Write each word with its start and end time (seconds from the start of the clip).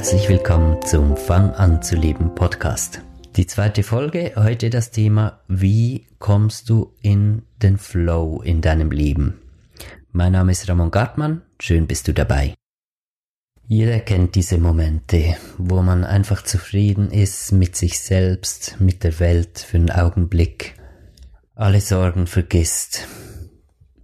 Herzlich 0.00 0.30
willkommen 0.30 0.80
zum 0.80 1.14
Fang 1.14 1.50
an 1.50 1.82
zu 1.82 1.94
leben 1.94 2.34
Podcast. 2.34 3.02
Die 3.36 3.46
zweite 3.46 3.82
Folge, 3.82 4.32
heute 4.34 4.70
das 4.70 4.92
Thema, 4.92 5.42
wie 5.46 6.06
kommst 6.18 6.70
du 6.70 6.94
in 7.02 7.42
den 7.60 7.76
Flow 7.76 8.40
in 8.40 8.62
deinem 8.62 8.92
Leben? 8.92 9.42
Mein 10.10 10.32
Name 10.32 10.52
ist 10.52 10.66
Ramon 10.70 10.90
Gartmann, 10.90 11.42
schön 11.60 11.86
bist 11.86 12.08
du 12.08 12.14
dabei. 12.14 12.54
Jeder 13.66 14.00
kennt 14.00 14.36
diese 14.36 14.56
Momente, 14.56 15.36
wo 15.58 15.82
man 15.82 16.04
einfach 16.04 16.44
zufrieden 16.44 17.10
ist 17.10 17.52
mit 17.52 17.76
sich 17.76 18.00
selbst, 18.00 18.76
mit 18.80 19.04
der 19.04 19.20
Welt 19.20 19.58
für 19.58 19.76
einen 19.76 19.90
Augenblick, 19.90 20.76
alle 21.54 21.82
Sorgen 21.82 22.26
vergisst, 22.26 23.06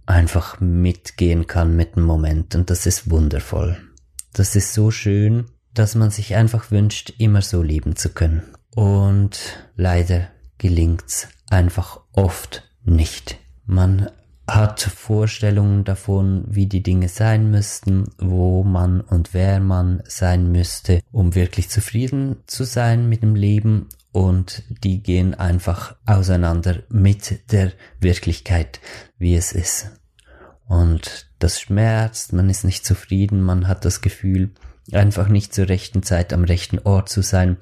einfach 0.05 0.59
mitgehen 0.59 1.47
kann 1.47 1.75
mit 1.75 1.95
dem 1.95 2.03
Moment 2.03 2.53
und 2.53 2.69
das 2.69 2.85
ist 2.85 3.09
wundervoll. 3.09 3.77
Das 4.33 4.55
ist 4.55 4.75
so 4.75 4.91
schön, 4.91 5.45
dass 5.77 5.95
man 5.95 6.09
sich 6.09 6.35
einfach 6.35 6.71
wünscht, 6.71 7.13
immer 7.17 7.41
so 7.41 7.61
leben 7.61 7.95
zu 7.95 8.09
können. 8.09 8.41
Und 8.73 9.39
leider 9.75 10.27
gelingt's 10.57 11.27
einfach 11.49 11.99
oft 12.13 12.63
nicht. 12.83 13.37
Man 13.65 14.09
hat 14.47 14.81
Vorstellungen 14.81 15.83
davon, 15.83 16.45
wie 16.47 16.67
die 16.67 16.81
Dinge 16.81 17.09
sein 17.09 17.51
müssten, 17.51 18.05
wo 18.17 18.63
man 18.63 19.01
und 19.01 19.33
wer 19.33 19.59
man 19.59 20.01
sein 20.05 20.51
müsste, 20.51 21.01
um 21.11 21.35
wirklich 21.35 21.69
zufrieden 21.69 22.37
zu 22.47 22.63
sein 22.63 23.09
mit 23.09 23.23
dem 23.23 23.35
Leben 23.35 23.89
und 24.13 24.63
die 24.83 25.03
gehen 25.03 25.35
einfach 25.35 25.95
auseinander 26.05 26.83
mit 26.89 27.51
der 27.51 27.73
Wirklichkeit, 27.99 28.79
wie 29.17 29.35
es 29.35 29.51
ist. 29.51 29.91
Und 30.67 31.29
das 31.39 31.59
schmerzt, 31.59 32.33
man 32.33 32.49
ist 32.49 32.63
nicht 32.63 32.85
zufrieden, 32.85 33.41
man 33.41 33.67
hat 33.67 33.85
das 33.85 34.01
Gefühl, 34.01 34.51
einfach 34.91 35.27
nicht 35.27 35.53
zur 35.53 35.69
rechten 35.69 36.03
Zeit 36.03 36.33
am 36.33 36.43
rechten 36.43 36.79
Ort 36.79 37.09
zu 37.09 37.21
sein. 37.21 37.57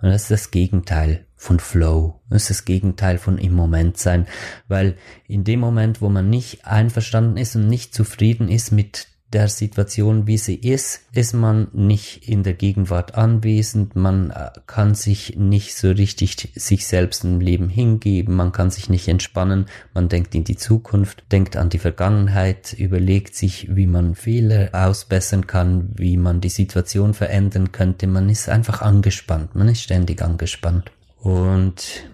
Und 0.00 0.10
das 0.10 0.22
ist 0.22 0.30
das 0.30 0.50
Gegenteil 0.50 1.26
von 1.34 1.60
Flow. 1.60 2.20
Das 2.30 2.42
ist 2.42 2.50
das 2.50 2.64
Gegenteil 2.64 3.18
von 3.18 3.38
im 3.38 3.54
Moment 3.54 3.98
sein. 3.98 4.26
Weil 4.68 4.96
in 5.26 5.44
dem 5.44 5.60
Moment, 5.60 6.00
wo 6.00 6.08
man 6.08 6.30
nicht 6.30 6.66
einverstanden 6.66 7.36
ist 7.36 7.56
und 7.56 7.68
nicht 7.68 7.94
zufrieden 7.94 8.48
ist 8.48 8.72
mit 8.72 9.07
der 9.32 9.48
Situation, 9.48 10.26
wie 10.26 10.38
sie 10.38 10.54
ist, 10.54 11.02
ist 11.12 11.34
man 11.34 11.68
nicht 11.72 12.28
in 12.28 12.42
der 12.42 12.54
Gegenwart 12.54 13.14
anwesend, 13.14 13.94
man 13.94 14.30
äh, 14.30 14.50
kann 14.66 14.94
sich 14.94 15.36
nicht 15.36 15.76
so 15.76 15.90
richtig 15.90 16.52
sich 16.54 16.86
selbst 16.86 17.24
im 17.24 17.40
Leben 17.40 17.68
hingeben, 17.68 18.34
man 18.34 18.52
kann 18.52 18.70
sich 18.70 18.88
nicht 18.88 19.06
entspannen, 19.06 19.66
man 19.92 20.08
denkt 20.08 20.34
in 20.34 20.44
die 20.44 20.56
Zukunft, 20.56 21.24
denkt 21.30 21.56
an 21.56 21.68
die 21.68 21.78
Vergangenheit, 21.78 22.72
überlegt 22.72 23.34
sich, 23.34 23.68
wie 23.74 23.86
man 23.86 24.14
Fehler 24.14 24.70
ausbessern 24.72 25.46
kann, 25.46 25.90
wie 25.96 26.16
man 26.16 26.40
die 26.40 26.48
Situation 26.48 27.12
verändern 27.12 27.70
könnte, 27.70 28.06
man 28.06 28.30
ist 28.30 28.48
einfach 28.48 28.80
angespannt, 28.80 29.54
man 29.54 29.68
ist 29.68 29.82
ständig 29.82 30.22
angespannt. 30.22 30.90
Und 31.20 32.08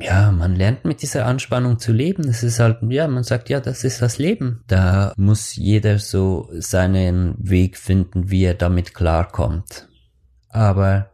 ja, 0.00 0.30
man 0.32 0.56
lernt 0.56 0.84
mit 0.84 1.02
dieser 1.02 1.26
Anspannung 1.26 1.78
zu 1.78 1.92
leben. 1.92 2.24
Das 2.24 2.42
ist 2.42 2.58
halt, 2.58 2.78
ja, 2.88 3.06
man 3.08 3.22
sagt, 3.22 3.48
ja, 3.48 3.60
das 3.60 3.84
ist 3.84 4.02
das 4.02 4.18
Leben. 4.18 4.62
Da 4.66 5.12
muss 5.16 5.56
jeder 5.56 5.98
so 5.98 6.48
seinen 6.52 7.34
Weg 7.38 7.76
finden, 7.76 8.30
wie 8.30 8.44
er 8.44 8.54
damit 8.54 8.94
klarkommt. 8.94 9.88
Aber 10.48 11.10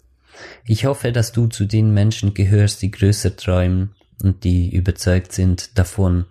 ich 0.65 0.87
hoffe, 0.87 1.12
dass 1.12 1.33
du 1.33 1.47
zu 1.47 1.67
den 1.67 1.93
Menschen 1.93 2.34
gehörst, 2.34 2.83
die 2.83 2.91
größer 2.91 3.37
träumen 3.37 3.94
und 4.22 4.44
die 4.44 4.75
überzeugt 4.75 5.33
sind 5.33 5.78
davon, 5.78 6.25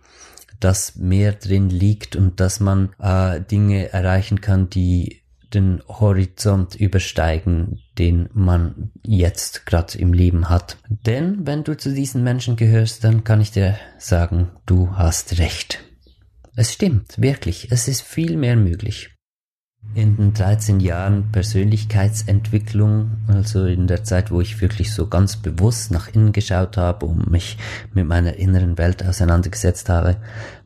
dass 0.59 0.95
mehr 0.95 1.33
drin 1.33 1.69
liegt 1.69 2.15
und 2.15 2.39
dass 2.39 2.59
man 2.59 2.93
äh, 2.99 3.41
Dinge 3.41 3.91
erreichen 3.93 4.41
kann, 4.41 4.69
die 4.69 5.21
den 5.55 5.81
Horizont 5.87 6.75
übersteigen, 6.75 7.81
den 7.97 8.29
man 8.33 8.91
jetzt 9.03 9.65
gerade 9.65 9.97
im 9.97 10.13
Leben 10.13 10.49
hat. 10.49 10.77
Denn 10.89 11.47
wenn 11.47 11.63
du 11.63 11.77
zu 11.77 11.93
diesen 11.93 12.23
Menschen 12.23 12.55
gehörst, 12.55 13.03
dann 13.03 13.23
kann 13.23 13.41
ich 13.41 13.51
dir 13.51 13.77
sagen, 13.97 14.51
du 14.65 14.91
hast 14.95 15.39
recht. 15.39 15.83
Es 16.55 16.71
stimmt, 16.71 17.19
wirklich, 17.21 17.71
es 17.71 17.87
ist 17.87 18.01
viel 18.01 18.37
mehr 18.37 18.55
möglich. 18.55 19.14
In 19.93 20.17
den 20.17 20.33
13 20.33 20.81
Jahren 20.81 21.31
Persönlichkeitsentwicklung, 21.31 23.11
also 23.27 23.65
in 23.65 23.87
der 23.87 24.03
Zeit, 24.03 24.29
wo 24.31 24.41
ich 24.41 24.59
wirklich 24.59 24.93
so 24.93 25.07
ganz 25.07 25.37
bewusst 25.37 25.91
nach 25.91 26.09
innen 26.13 26.33
geschaut 26.33 26.75
habe 26.75 27.05
und 27.05 27.31
mich 27.31 27.57
mit 27.93 28.05
meiner 28.05 28.35
inneren 28.35 28.77
Welt 28.77 29.05
auseinandergesetzt 29.05 29.87
habe, 29.87 30.17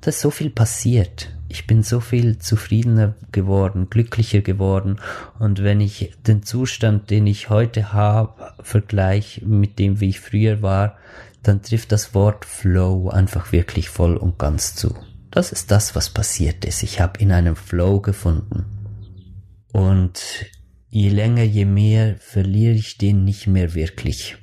da 0.01 0.09
ist 0.09 0.21
so 0.21 0.31
viel 0.31 0.49
passiert 0.49 1.29
ich 1.51 1.65
bin 1.65 1.81
so 1.81 1.99
viel 1.99 2.37
zufriedener 2.37 3.15
geworden, 3.31 3.89
glücklicher 3.89 4.41
geworden. 4.41 4.99
Und 5.39 5.63
wenn 5.63 5.81
ich 5.81 6.13
den 6.25 6.43
Zustand, 6.43 7.09
den 7.09 7.25
ich 7.25 7.49
heute 7.49 7.91
habe, 7.91 8.53
vergleiche 8.61 9.43
mit 9.45 9.79
dem, 9.79 9.99
wie 9.99 10.09
ich 10.09 10.19
früher 10.19 10.61
war, 10.61 10.95
dann 11.41 11.63
trifft 11.63 11.91
das 11.91 12.13
Wort 12.13 12.45
Flow 12.45 13.09
einfach 13.09 13.51
wirklich 13.51 13.89
voll 13.89 14.15
und 14.15 14.37
ganz 14.37 14.75
zu. 14.75 14.93
Das 15.31 15.51
ist 15.51 15.71
das, 15.71 15.95
was 15.95 16.09
passiert 16.09 16.65
ist. 16.65 16.83
Ich 16.83 17.01
habe 17.01 17.19
in 17.19 17.31
einem 17.31 17.55
Flow 17.55 17.99
gefunden. 17.99 18.78
Und 19.71 20.45
je 20.89 21.09
länger, 21.09 21.43
je 21.43 21.65
mehr 21.65 22.15
verliere 22.19 22.73
ich 22.73 22.97
den 22.97 23.23
nicht 23.23 23.47
mehr 23.47 23.73
wirklich. 23.73 24.37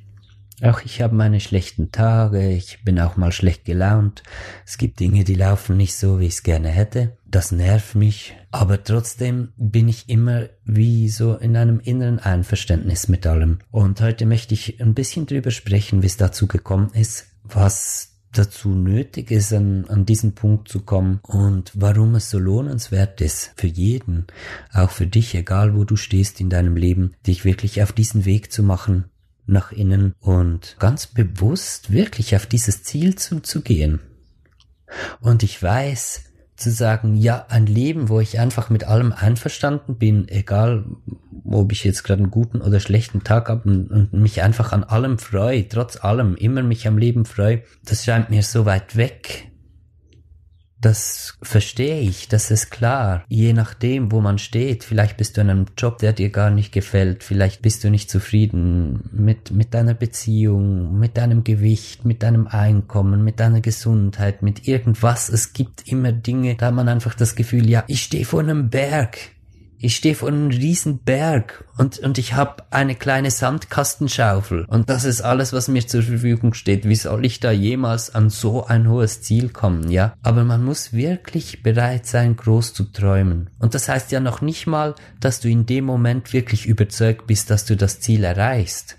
Auch 0.62 0.80
ich 0.82 1.02
habe 1.02 1.14
meine 1.14 1.40
schlechten 1.40 1.92
Tage, 1.92 2.50
ich 2.50 2.82
bin 2.82 2.98
auch 2.98 3.18
mal 3.18 3.30
schlecht 3.30 3.66
gelaunt. 3.66 4.22
Es 4.64 4.78
gibt 4.78 5.00
Dinge, 5.00 5.22
die 5.22 5.34
laufen 5.34 5.76
nicht 5.76 5.94
so, 5.94 6.18
wie 6.18 6.26
ich 6.26 6.34
es 6.34 6.42
gerne 6.42 6.68
hätte. 6.68 7.18
Das 7.26 7.52
nervt 7.52 7.94
mich. 7.94 8.34
Aber 8.52 8.82
trotzdem 8.82 9.52
bin 9.58 9.86
ich 9.88 10.08
immer 10.08 10.48
wie 10.64 11.10
so 11.10 11.34
in 11.34 11.58
einem 11.58 11.78
inneren 11.80 12.20
Einverständnis 12.20 13.08
mit 13.08 13.26
allem. 13.26 13.58
Und 13.70 14.00
heute 14.00 14.24
möchte 14.24 14.54
ich 14.54 14.80
ein 14.80 14.94
bisschen 14.94 15.26
drüber 15.26 15.50
sprechen, 15.50 16.02
wie 16.02 16.06
es 16.06 16.16
dazu 16.16 16.46
gekommen 16.46 16.90
ist, 16.94 17.26
was 17.42 18.15
dazu 18.38 18.70
nötig 18.70 19.30
ist, 19.30 19.52
an, 19.52 19.84
an 19.88 20.06
diesen 20.06 20.34
Punkt 20.34 20.68
zu 20.68 20.80
kommen 20.80 21.20
und 21.22 21.72
warum 21.74 22.14
es 22.14 22.30
so 22.30 22.38
lohnenswert 22.38 23.20
ist 23.20 23.52
für 23.56 23.66
jeden, 23.66 24.26
auch 24.72 24.90
für 24.90 25.06
dich, 25.06 25.34
egal 25.34 25.74
wo 25.74 25.84
du 25.84 25.96
stehst 25.96 26.40
in 26.40 26.50
deinem 26.50 26.76
Leben, 26.76 27.14
dich 27.26 27.44
wirklich 27.44 27.82
auf 27.82 27.92
diesen 27.92 28.24
Weg 28.24 28.52
zu 28.52 28.62
machen, 28.62 29.04
nach 29.46 29.72
innen 29.72 30.14
und 30.20 30.76
ganz 30.78 31.06
bewusst 31.06 31.92
wirklich 31.92 32.34
auf 32.34 32.46
dieses 32.46 32.82
Ziel 32.82 33.14
zuzugehen. 33.14 34.00
Und 35.20 35.42
ich 35.42 35.62
weiß, 35.62 36.24
zu 36.56 36.70
sagen, 36.70 37.16
ja, 37.16 37.46
ein 37.48 37.66
Leben, 37.66 38.08
wo 38.08 38.20
ich 38.20 38.38
einfach 38.38 38.70
mit 38.70 38.84
allem 38.84 39.12
einverstanden 39.12 39.96
bin, 39.96 40.28
egal 40.28 40.84
ob 41.44 41.70
ich 41.72 41.84
jetzt 41.84 42.02
gerade 42.02 42.22
einen 42.22 42.30
guten 42.30 42.60
oder 42.60 42.80
schlechten 42.80 43.22
Tag 43.22 43.48
habe 43.48 43.68
und, 43.68 43.90
und 43.90 44.12
mich 44.14 44.42
einfach 44.42 44.72
an 44.72 44.84
allem 44.84 45.18
freue, 45.18 45.68
trotz 45.68 46.02
allem 46.02 46.34
immer 46.34 46.62
mich 46.62 46.88
am 46.88 46.98
Leben 46.98 47.24
freue, 47.24 47.62
das 47.84 48.04
scheint 48.04 48.30
mir 48.30 48.42
so 48.42 48.64
weit 48.64 48.96
weg 48.96 49.50
das 50.86 51.36
verstehe 51.42 51.98
ich, 51.98 52.28
das 52.28 52.52
ist 52.52 52.70
klar. 52.70 53.24
Je 53.28 53.52
nachdem, 53.52 54.12
wo 54.12 54.20
man 54.20 54.38
steht, 54.38 54.84
vielleicht 54.84 55.16
bist 55.16 55.36
du 55.36 55.40
in 55.40 55.50
einem 55.50 55.66
Job, 55.76 55.98
der 55.98 56.12
dir 56.12 56.30
gar 56.30 56.50
nicht 56.50 56.70
gefällt, 56.70 57.24
vielleicht 57.24 57.60
bist 57.60 57.82
du 57.82 57.90
nicht 57.90 58.08
zufrieden 58.08 59.02
mit, 59.10 59.50
mit 59.50 59.74
deiner 59.74 59.94
Beziehung, 59.94 60.96
mit 60.96 61.16
deinem 61.16 61.42
Gewicht, 61.42 62.04
mit 62.04 62.22
deinem 62.22 62.46
Einkommen, 62.46 63.24
mit 63.24 63.40
deiner 63.40 63.60
Gesundheit, 63.60 64.42
mit 64.42 64.68
irgendwas. 64.68 65.28
Es 65.28 65.52
gibt 65.52 65.88
immer 65.88 66.12
Dinge, 66.12 66.54
da 66.54 66.66
hat 66.66 66.74
man 66.74 66.88
einfach 66.88 67.14
das 67.14 67.34
Gefühl, 67.34 67.68
ja, 67.68 67.82
ich 67.88 68.04
stehe 68.04 68.24
vor 68.24 68.38
einem 68.38 68.70
Berg. 68.70 69.18
Ich 69.78 69.96
stehe 69.96 70.14
vor 70.14 70.28
einem 70.28 70.48
riesen 70.48 70.98
Berg 70.98 71.64
und, 71.76 71.98
und 71.98 72.16
ich 72.16 72.34
habe 72.34 72.64
eine 72.70 72.94
kleine 72.94 73.30
Sandkastenschaufel 73.30 74.64
und 74.68 74.88
das 74.88 75.04
ist 75.04 75.20
alles, 75.20 75.52
was 75.52 75.68
mir 75.68 75.86
zur 75.86 76.02
Verfügung 76.02 76.54
steht. 76.54 76.88
Wie 76.88 76.94
soll 76.94 77.26
ich 77.26 77.40
da 77.40 77.50
jemals 77.50 78.14
an 78.14 78.30
so 78.30 78.64
ein 78.64 78.88
hohes 78.88 79.20
Ziel 79.20 79.50
kommen, 79.50 79.90
ja? 79.90 80.14
Aber 80.22 80.44
man 80.44 80.64
muss 80.64 80.94
wirklich 80.94 81.62
bereit 81.62 82.06
sein, 82.06 82.36
groß 82.36 82.72
zu 82.72 82.84
träumen. 82.84 83.50
Und 83.58 83.74
das 83.74 83.88
heißt 83.88 84.12
ja 84.12 84.20
noch 84.20 84.40
nicht 84.40 84.66
mal, 84.66 84.94
dass 85.20 85.40
du 85.40 85.48
in 85.48 85.66
dem 85.66 85.84
Moment 85.84 86.32
wirklich 86.32 86.66
überzeugt 86.66 87.26
bist, 87.26 87.50
dass 87.50 87.66
du 87.66 87.76
das 87.76 88.00
Ziel 88.00 88.24
erreichst. 88.24 88.96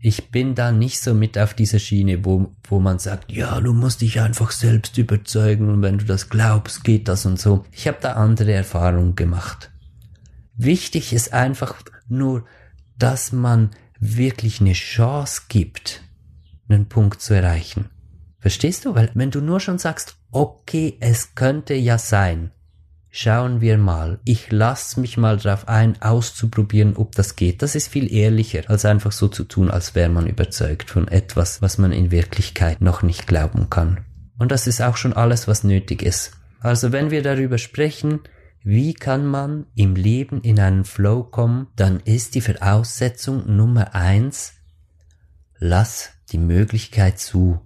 Ich 0.00 0.30
bin 0.30 0.54
da 0.54 0.70
nicht 0.70 1.00
so 1.00 1.12
mit 1.12 1.36
auf 1.38 1.54
dieser 1.54 1.80
Schiene, 1.80 2.24
wo, 2.24 2.52
wo 2.68 2.78
man 2.78 3.00
sagt, 3.00 3.32
ja, 3.32 3.60
du 3.60 3.72
musst 3.72 4.00
dich 4.00 4.20
einfach 4.20 4.52
selbst 4.52 4.96
überzeugen 4.96 5.68
und 5.70 5.82
wenn 5.82 5.98
du 5.98 6.04
das 6.04 6.28
glaubst, 6.28 6.84
geht 6.84 7.08
das 7.08 7.26
und 7.26 7.40
so. 7.40 7.64
Ich 7.72 7.88
habe 7.88 7.98
da 8.00 8.12
andere 8.12 8.52
Erfahrungen 8.52 9.16
gemacht. 9.16 9.70
Wichtig 10.58 11.12
ist 11.12 11.32
einfach 11.32 11.76
nur, 12.08 12.44
dass 12.98 13.30
man 13.30 13.70
wirklich 14.00 14.60
eine 14.60 14.72
Chance 14.72 15.42
gibt, 15.48 16.02
einen 16.68 16.88
Punkt 16.88 17.22
zu 17.22 17.32
erreichen. 17.32 17.90
Verstehst 18.40 18.84
du? 18.84 18.96
Weil 18.96 19.10
wenn 19.14 19.30
du 19.30 19.40
nur 19.40 19.60
schon 19.60 19.78
sagst, 19.78 20.16
okay, 20.32 20.96
es 20.98 21.36
könnte 21.36 21.74
ja 21.74 21.96
sein, 21.96 22.50
schauen 23.08 23.60
wir 23.60 23.78
mal, 23.78 24.18
ich 24.24 24.50
lass 24.50 24.96
mich 24.96 25.16
mal 25.16 25.36
drauf 25.36 25.68
ein, 25.68 26.02
auszuprobieren, 26.02 26.96
ob 26.96 27.14
das 27.14 27.36
geht. 27.36 27.62
Das 27.62 27.76
ist 27.76 27.86
viel 27.86 28.12
ehrlicher, 28.12 28.62
als 28.66 28.84
einfach 28.84 29.12
so 29.12 29.28
zu 29.28 29.44
tun, 29.44 29.70
als 29.70 29.94
wäre 29.94 30.10
man 30.10 30.26
überzeugt 30.26 30.90
von 30.90 31.06
etwas, 31.06 31.62
was 31.62 31.78
man 31.78 31.92
in 31.92 32.10
Wirklichkeit 32.10 32.80
noch 32.80 33.02
nicht 33.02 33.28
glauben 33.28 33.70
kann. 33.70 34.00
Und 34.40 34.50
das 34.50 34.66
ist 34.66 34.80
auch 34.80 34.96
schon 34.96 35.12
alles, 35.12 35.46
was 35.46 35.62
nötig 35.62 36.02
ist. 36.02 36.32
Also 36.58 36.90
wenn 36.90 37.12
wir 37.12 37.22
darüber 37.22 37.58
sprechen, 37.58 38.20
Wie 38.70 38.92
kann 38.92 39.24
man 39.24 39.64
im 39.76 39.96
Leben 39.96 40.42
in 40.42 40.60
einen 40.60 40.84
Flow 40.84 41.22
kommen? 41.22 41.68
Dann 41.74 42.00
ist 42.00 42.34
die 42.34 42.42
Voraussetzung 42.42 43.56
Nummer 43.56 43.94
eins, 43.94 44.56
lass 45.58 46.10
die 46.32 46.36
Möglichkeit 46.36 47.18
zu. 47.18 47.62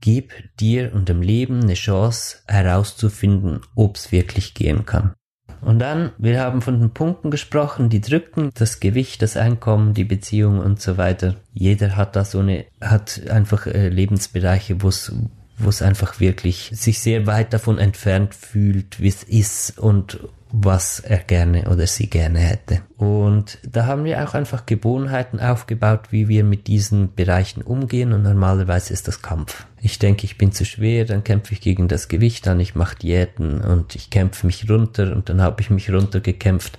Gib 0.00 0.32
dir 0.58 0.94
und 0.94 1.10
dem 1.10 1.20
Leben 1.20 1.60
eine 1.60 1.74
Chance 1.74 2.38
herauszufinden, 2.46 3.60
ob 3.74 3.96
es 3.96 4.10
wirklich 4.10 4.54
gehen 4.54 4.86
kann. 4.86 5.12
Und 5.60 5.80
dann, 5.80 6.12
wir 6.16 6.40
haben 6.40 6.62
von 6.62 6.80
den 6.80 6.94
Punkten 6.94 7.30
gesprochen, 7.30 7.90
die 7.90 8.00
drücken, 8.00 8.48
das 8.54 8.80
Gewicht, 8.80 9.20
das 9.20 9.36
Einkommen, 9.36 9.92
die 9.92 10.04
Beziehung 10.04 10.60
und 10.60 10.80
so 10.80 10.96
weiter. 10.96 11.34
Jeder 11.52 11.94
hat 11.94 12.16
da 12.16 12.24
so 12.24 12.38
eine, 12.38 12.64
hat 12.80 13.20
einfach 13.28 13.66
äh, 13.66 13.90
Lebensbereiche, 13.90 14.80
wo 14.80 14.88
es 14.88 15.12
wo 15.58 15.68
es 15.68 15.82
einfach 15.82 16.20
wirklich 16.20 16.70
sich 16.74 17.00
sehr 17.00 17.26
weit 17.26 17.52
davon 17.52 17.78
entfernt 17.78 18.34
fühlt, 18.34 19.00
wie 19.00 19.08
es 19.08 19.22
ist 19.22 19.78
und 19.78 20.18
was 20.50 21.00
er 21.00 21.18
gerne 21.18 21.68
oder 21.70 21.86
sie 21.86 22.08
gerne 22.08 22.38
hätte. 22.38 22.80
Und 22.96 23.58
da 23.70 23.86
haben 23.86 24.04
wir 24.04 24.24
auch 24.24 24.34
einfach 24.34 24.64
Gewohnheiten 24.64 25.40
aufgebaut, 25.40 26.08
wie 26.10 26.28
wir 26.28 26.42
mit 26.42 26.66
diesen 26.66 27.14
Bereichen 27.14 27.62
umgehen 27.62 28.12
und 28.12 28.22
normalerweise 28.22 28.92
ist 28.92 29.08
das 29.08 29.20
Kampf. 29.20 29.66
Ich 29.80 29.98
denke, 29.98 30.24
ich 30.24 30.38
bin 30.38 30.52
zu 30.52 30.64
schwer, 30.64 31.04
dann 31.04 31.22
kämpfe 31.22 31.52
ich 31.52 31.60
gegen 31.60 31.88
das 31.88 32.08
Gewicht 32.08 32.48
an, 32.48 32.60
ich 32.60 32.74
mache 32.74 32.96
Diäten 32.96 33.60
und 33.60 33.94
ich 33.94 34.10
kämpfe 34.10 34.46
mich 34.46 34.68
runter 34.70 35.14
und 35.14 35.28
dann 35.28 35.42
habe 35.42 35.60
ich 35.60 35.70
mich 35.70 35.92
runtergekämpft 35.92 36.78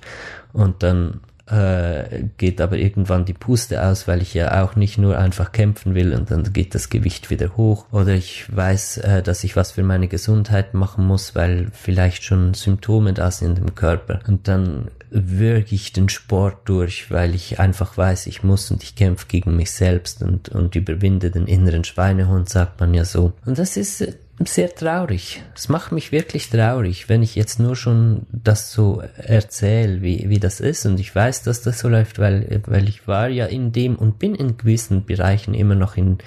und 0.52 0.82
dann 0.82 1.22
äh, 1.50 2.26
geht 2.38 2.62
aber 2.62 2.78
irgendwann 2.78 3.26
die 3.26 3.34
Puste 3.34 3.84
aus, 3.84 4.08
weil 4.08 4.22
ich 4.22 4.34
ja 4.34 4.64
auch 4.64 4.76
nicht 4.76 4.98
nur 4.98 5.18
einfach 5.18 5.52
kämpfen 5.52 5.96
will 5.96 6.14
und 6.14 6.32
dann 6.32 6.52
geht 6.54 6.76
das 6.76 6.90
Gewicht 6.90 7.30
wieder 7.30 7.58
hoch. 7.58 7.86
Oder 7.92 8.14
ich 8.14 8.46
weiß, 8.56 8.98
äh, 9.00 9.24
dass 9.24 9.44
ich 9.44 9.56
was 9.56 9.72
für 9.72 9.84
meine 9.84 10.08
Gesundheit 10.08 10.74
machen 10.74 11.06
muss, 11.06 11.36
weil 11.36 11.68
vielleicht 11.72 12.24
schon 12.24 12.54
Symptome 12.54 13.14
da 13.14 13.32
sind 13.32 13.60
im 13.60 13.76
Körper. 13.76 14.20
Und 14.28 14.48
dann 14.48 14.90
würge 15.12 15.74
ich 15.74 15.92
den 15.94 16.10
Sport 16.10 16.58
durch, 16.66 17.10
weil 17.10 17.34
ich 17.34 17.60
einfach 17.60 17.98
weiß, 17.98 18.28
ich 18.28 18.44
muss 18.44 18.70
und 18.70 18.84
ich 18.84 18.96
kämpfe 18.96 19.26
gegen 19.28 19.56
mich 19.56 19.72
selbst 19.72 20.22
und, 20.22 20.50
und 20.50 20.76
überwinde 20.76 21.32
den 21.32 21.48
inneren 21.48 21.84
Schweinehund, 21.84 22.50
sagt 22.50 22.80
man 22.80 22.94
ja 22.94 23.06
so. 23.06 23.34
Und 23.46 23.58
das 23.58 23.76
ist 23.76 24.02
äh, 24.02 24.14
sehr 24.48 24.74
traurig. 24.74 25.44
Es 25.54 25.68
macht 25.68 25.92
mich 25.92 26.12
wirklich 26.14 26.50
traurig, 26.50 27.10
wenn 27.10 27.22
ich 27.22 27.36
jetzt 27.36 27.60
nur 27.60 27.76
schon 27.76 28.26
das 28.32 28.72
so 28.72 29.04
erzähle, 29.18 30.02
wie, 30.02 30.30
wie 30.30 30.40
das 30.40 30.62
ist. 30.62 30.86
Und 30.86 31.00
ich 31.00 31.14
weiß, 31.14 31.44
dass 31.44 31.62
das 31.62 31.80
so 31.80 31.90
läuft, 31.90 32.20
weil, 32.20 32.62
weil 32.66 32.88
ich 32.88 33.08
war 33.08 33.28
ja 33.28 33.48
in 33.48 33.74
dem 33.74 33.98
und 33.98 34.18
bin 34.18 34.36
in 34.36 34.58
gewissen 34.58 35.06
Bereichen 35.06 35.54
immer 35.54 35.76
noch 35.76 35.98
in, 35.98 36.20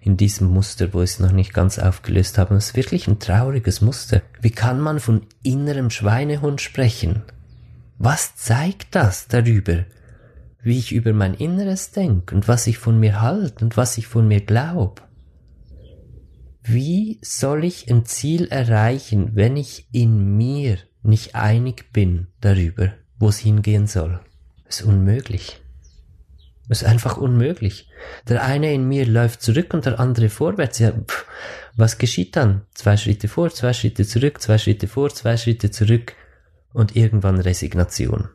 in 0.00 0.16
diesem 0.16 0.46
Muster, 0.48 0.94
wo 0.94 1.02
ich 1.02 1.10
es 1.10 1.20
noch 1.20 1.32
nicht 1.32 1.52
ganz 1.52 1.78
aufgelöst 1.78 2.38
habe. 2.38 2.50
Und 2.50 2.58
es 2.58 2.68
ist 2.68 2.76
wirklich 2.76 3.08
ein 3.08 3.18
trauriges 3.18 3.80
Muster. 3.80 4.22
Wie 4.40 4.50
kann 4.50 4.80
man 4.80 5.00
von 5.00 5.22
innerem 5.42 5.90
Schweinehund 5.90 6.60
sprechen? 6.60 7.22
Was 7.98 8.36
zeigt 8.36 8.94
das 8.94 9.26
darüber? 9.26 9.84
Wie 10.62 10.78
ich 10.78 10.92
über 10.92 11.12
mein 11.12 11.34
Inneres 11.34 11.90
denke 11.90 12.34
und 12.34 12.46
was 12.46 12.66
ich 12.66 12.78
von 12.78 13.00
mir 13.00 13.20
halte 13.20 13.64
und 13.64 13.76
was 13.76 13.98
ich 13.98 14.06
von 14.06 14.28
mir 14.28 14.40
glaube? 14.40 15.05
Wie 16.68 17.20
soll 17.22 17.64
ich 17.64 17.88
ein 17.88 18.06
Ziel 18.06 18.48
erreichen, 18.48 19.30
wenn 19.34 19.56
ich 19.56 19.86
in 19.92 20.36
mir 20.36 20.78
nicht 21.04 21.36
einig 21.36 21.92
bin 21.92 22.26
darüber, 22.40 22.92
wo 23.20 23.28
es 23.28 23.38
hingehen 23.38 23.86
soll? 23.86 24.20
Ist 24.68 24.82
unmöglich. 24.82 25.60
Ist 26.68 26.82
einfach 26.82 27.16
unmöglich. 27.18 27.88
Der 28.28 28.42
eine 28.42 28.74
in 28.74 28.88
mir 28.88 29.06
läuft 29.06 29.42
zurück 29.42 29.74
und 29.74 29.86
der 29.86 30.00
andere 30.00 30.28
vorwärts. 30.28 30.80
Ja, 30.80 30.90
pff, 30.90 31.24
was 31.76 31.98
geschieht 31.98 32.34
dann? 32.34 32.62
Zwei 32.74 32.96
Schritte 32.96 33.28
vor, 33.28 33.50
zwei 33.50 33.72
Schritte 33.72 34.04
zurück, 34.04 34.42
zwei 34.42 34.58
Schritte 34.58 34.88
vor, 34.88 35.10
zwei 35.10 35.36
Schritte 35.36 35.70
zurück 35.70 36.14
und 36.72 36.96
irgendwann 36.96 37.38
Resignation. 37.38 38.28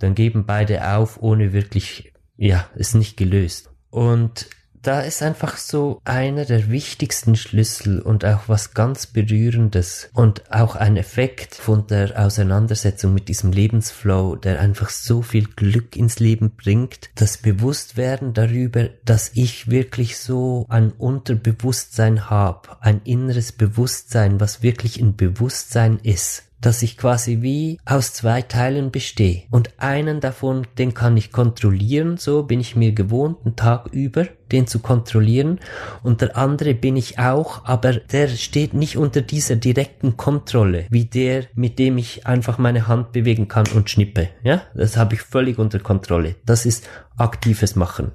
Dann 0.00 0.16
geben 0.16 0.46
beide 0.46 0.96
auf, 0.96 1.22
ohne 1.22 1.52
wirklich, 1.52 2.12
ja, 2.36 2.68
ist 2.74 2.96
nicht 2.96 3.16
gelöst. 3.16 3.70
Und 3.90 4.48
da 4.82 5.00
ist 5.00 5.22
einfach 5.22 5.56
so 5.56 6.00
einer 6.04 6.44
der 6.44 6.70
wichtigsten 6.70 7.36
Schlüssel 7.36 8.00
und 8.00 8.24
auch 8.24 8.48
was 8.48 8.72
ganz 8.74 9.06
Berührendes 9.06 10.10
und 10.14 10.50
auch 10.52 10.76
ein 10.76 10.96
Effekt 10.96 11.54
von 11.54 11.86
der 11.86 12.18
Auseinandersetzung 12.18 13.12
mit 13.12 13.28
diesem 13.28 13.52
Lebensflow, 13.52 14.36
der 14.36 14.60
einfach 14.60 14.90
so 14.90 15.22
viel 15.22 15.46
Glück 15.46 15.96
ins 15.96 16.18
Leben 16.18 16.52
bringt, 16.56 17.10
das 17.14 17.36
Bewusstwerden 17.38 18.32
darüber, 18.32 18.88
dass 19.04 19.30
ich 19.34 19.70
wirklich 19.70 20.18
so 20.18 20.66
ein 20.68 20.92
Unterbewusstsein 20.92 22.30
habe, 22.30 22.80
ein 22.80 23.02
inneres 23.04 23.52
Bewusstsein, 23.52 24.40
was 24.40 24.62
wirklich 24.62 25.00
ein 25.00 25.16
Bewusstsein 25.16 25.98
ist, 26.02 26.44
dass 26.60 26.82
ich 26.82 26.96
quasi 26.96 27.42
wie 27.42 27.78
aus 27.84 28.12
zwei 28.12 28.42
Teilen 28.42 28.90
bestehe. 28.90 29.42
Und 29.50 29.70
einen 29.78 30.20
davon, 30.20 30.66
den 30.78 30.94
kann 30.94 31.16
ich 31.16 31.32
kontrollieren, 31.32 32.16
so 32.16 32.42
bin 32.42 32.60
ich 32.60 32.76
mir 32.76 32.92
gewohnt, 32.92 33.38
einen 33.44 33.56
Tag 33.56 33.88
über, 33.92 34.26
den 34.52 34.66
zu 34.66 34.80
kontrollieren. 34.80 35.60
Und 36.02 36.20
der 36.20 36.36
andere 36.36 36.74
bin 36.74 36.96
ich 36.96 37.18
auch, 37.18 37.64
aber 37.64 37.94
der 37.94 38.28
steht 38.28 38.74
nicht 38.74 38.96
unter 38.96 39.22
dieser 39.22 39.56
direkten 39.56 40.16
Kontrolle, 40.16 40.86
wie 40.90 41.04
der, 41.04 41.44
mit 41.54 41.78
dem 41.78 41.98
ich 41.98 42.26
einfach 42.26 42.58
meine 42.58 42.86
Hand 42.86 43.12
bewegen 43.12 43.48
kann 43.48 43.66
und 43.74 43.90
schnippe. 43.90 44.28
Ja, 44.42 44.62
das 44.74 44.96
habe 44.96 45.14
ich 45.14 45.22
völlig 45.22 45.58
unter 45.58 45.78
Kontrolle. 45.78 46.36
Das 46.44 46.66
ist 46.66 46.88
aktives 47.16 47.76
Machen. 47.76 48.12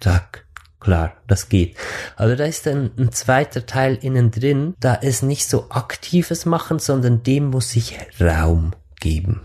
Zack. 0.00 0.45
Klar, 0.80 1.14
das 1.26 1.48
geht. 1.48 1.76
Also 2.16 2.36
da 2.36 2.44
ist 2.44 2.66
dann 2.66 2.90
ein 2.98 3.10
zweiter 3.12 3.66
Teil 3.66 3.98
innen 4.00 4.30
drin, 4.30 4.74
da 4.78 4.94
ist 4.94 5.22
nicht 5.22 5.48
so 5.48 5.70
aktives 5.70 6.46
Machen, 6.46 6.78
sondern 6.78 7.22
dem 7.22 7.46
muss 7.46 7.74
ich 7.76 7.98
Raum 8.20 8.72
geben. 9.00 9.42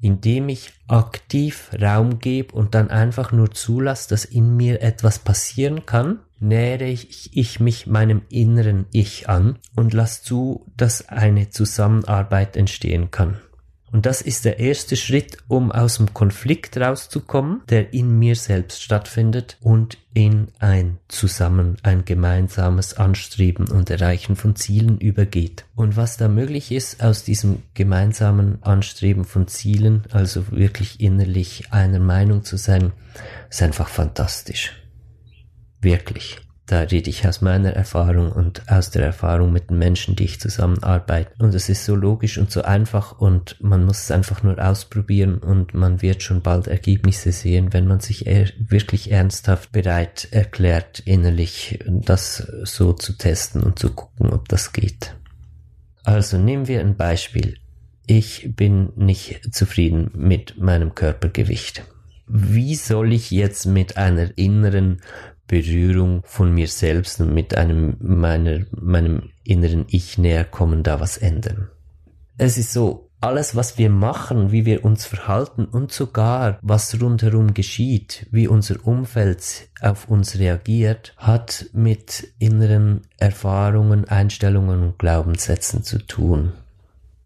Indem 0.00 0.48
ich 0.48 0.72
aktiv 0.88 1.70
Raum 1.80 2.18
gebe 2.18 2.54
und 2.54 2.74
dann 2.74 2.90
einfach 2.90 3.32
nur 3.32 3.52
zulasse, 3.52 4.08
dass 4.08 4.24
in 4.24 4.56
mir 4.56 4.82
etwas 4.82 5.18
passieren 5.18 5.86
kann, 5.86 6.20
nähere 6.40 6.86
ich, 6.86 7.36
ich 7.36 7.60
mich 7.60 7.86
meinem 7.86 8.22
inneren 8.30 8.86
Ich 8.92 9.28
an 9.28 9.58
und 9.76 9.92
lasse 9.92 10.22
zu, 10.22 10.66
dass 10.76 11.08
eine 11.08 11.50
Zusammenarbeit 11.50 12.56
entstehen 12.56 13.10
kann. 13.10 13.40
Und 13.92 14.06
das 14.06 14.22
ist 14.22 14.44
der 14.44 14.60
erste 14.60 14.96
Schritt, 14.96 15.38
um 15.48 15.72
aus 15.72 15.96
dem 15.96 16.14
Konflikt 16.14 16.76
rauszukommen, 16.76 17.62
der 17.68 17.92
in 17.92 18.18
mir 18.18 18.36
selbst 18.36 18.82
stattfindet 18.82 19.56
und 19.60 19.98
in 20.14 20.48
ein 20.60 20.98
Zusammen, 21.08 21.76
ein 21.82 22.04
gemeinsames 22.04 22.94
Anstreben 22.94 23.68
und 23.68 23.90
Erreichen 23.90 24.36
von 24.36 24.54
Zielen 24.54 24.98
übergeht. 24.98 25.64
Und 25.74 25.96
was 25.96 26.16
da 26.16 26.28
möglich 26.28 26.70
ist 26.70 27.02
aus 27.02 27.24
diesem 27.24 27.62
gemeinsamen 27.74 28.62
Anstreben 28.62 29.24
von 29.24 29.48
Zielen, 29.48 30.04
also 30.12 30.50
wirklich 30.52 31.00
innerlich 31.00 31.72
einer 31.72 32.00
Meinung 32.00 32.44
zu 32.44 32.56
sein, 32.56 32.92
ist 33.48 33.62
einfach 33.62 33.88
fantastisch. 33.88 34.72
Wirklich. 35.80 36.38
Da 36.70 36.82
rede 36.82 37.10
ich 37.10 37.26
aus 37.26 37.40
meiner 37.40 37.70
Erfahrung 37.70 38.30
und 38.30 38.70
aus 38.70 38.92
der 38.92 39.04
Erfahrung 39.04 39.52
mit 39.52 39.70
den 39.70 39.78
Menschen, 39.78 40.14
die 40.14 40.22
ich 40.22 40.38
zusammenarbeite. 40.38 41.32
Und 41.40 41.52
es 41.52 41.68
ist 41.68 41.84
so 41.84 41.96
logisch 41.96 42.38
und 42.38 42.52
so 42.52 42.62
einfach 42.62 43.18
und 43.18 43.56
man 43.60 43.84
muss 43.84 44.04
es 44.04 44.12
einfach 44.12 44.44
nur 44.44 44.56
ausprobieren 44.64 45.38
und 45.38 45.74
man 45.74 46.00
wird 46.00 46.22
schon 46.22 46.42
bald 46.42 46.68
Ergebnisse 46.68 47.32
sehen, 47.32 47.72
wenn 47.72 47.88
man 47.88 47.98
sich 47.98 48.24
wirklich 48.24 49.10
ernsthaft 49.10 49.72
bereit 49.72 50.28
erklärt, 50.30 51.00
innerlich 51.00 51.80
das 51.88 52.36
so 52.62 52.92
zu 52.92 53.14
testen 53.14 53.64
und 53.64 53.80
zu 53.80 53.90
gucken, 53.92 54.30
ob 54.30 54.48
das 54.48 54.72
geht. 54.72 55.16
Also 56.04 56.38
nehmen 56.38 56.68
wir 56.68 56.78
ein 56.78 56.96
Beispiel. 56.96 57.56
Ich 58.06 58.54
bin 58.54 58.92
nicht 58.94 59.52
zufrieden 59.52 60.12
mit 60.14 60.56
meinem 60.58 60.94
Körpergewicht. 60.94 61.82
Wie 62.32 62.76
soll 62.76 63.12
ich 63.12 63.32
jetzt 63.32 63.66
mit 63.66 63.96
einer 63.96 64.38
inneren 64.38 65.00
Berührung 65.50 66.22
von 66.24 66.54
mir 66.54 66.68
selbst 66.68 67.20
und 67.20 67.34
mit 67.34 67.56
einem 67.56 67.96
meiner, 67.98 68.60
meinem 68.70 69.30
inneren 69.42 69.84
Ich 69.88 70.16
näher 70.16 70.44
kommen, 70.44 70.84
da 70.84 71.00
was 71.00 71.18
ändern. 71.18 71.68
Es 72.38 72.56
ist 72.56 72.72
so, 72.72 73.10
alles, 73.20 73.56
was 73.56 73.76
wir 73.76 73.90
machen, 73.90 74.52
wie 74.52 74.64
wir 74.64 74.84
uns 74.84 75.04
verhalten 75.04 75.64
und 75.64 75.90
sogar 75.90 76.58
was 76.62 77.00
rundherum 77.02 77.52
geschieht, 77.52 78.26
wie 78.30 78.46
unser 78.46 78.76
Umfeld 78.86 79.68
auf 79.80 80.08
uns 80.08 80.38
reagiert, 80.38 81.14
hat 81.16 81.66
mit 81.72 82.32
inneren 82.38 83.02
Erfahrungen, 83.18 84.06
Einstellungen 84.06 84.82
und 84.84 84.98
Glaubenssätzen 85.00 85.82
zu 85.82 85.98
tun. 85.98 86.52